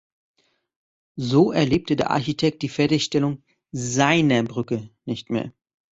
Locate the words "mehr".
5.29-5.53